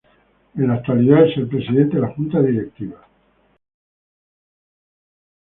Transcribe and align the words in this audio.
En 0.55 0.67
la 0.67 0.73
actualidad 0.77 1.27
es 1.27 1.37
el 1.37 1.47
presidente 1.47 1.97
de 1.97 2.01
la 2.01 2.07
junta 2.15 2.41
directiva. 2.41 3.05